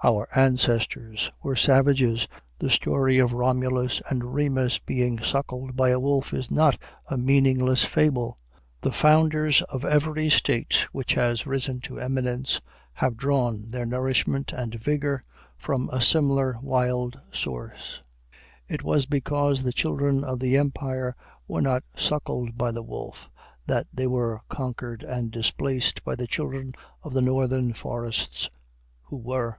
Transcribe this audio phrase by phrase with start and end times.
[0.00, 2.28] Our ancestors were savages.
[2.60, 7.84] The story of Romulus and Remus being suckled by a wolf is not a meaningless
[7.84, 8.38] fable.
[8.80, 12.60] The founders of every State which has risen to eminence
[12.92, 15.20] have drawn their nourishment and vigor
[15.56, 18.00] from a similar wild source.
[18.68, 21.16] It was because the children of the Empire
[21.48, 23.28] were not suckled by the wolf
[23.66, 26.72] that they were conquered and displaced by the children
[27.02, 28.48] of the Northern forests
[29.02, 29.58] who were.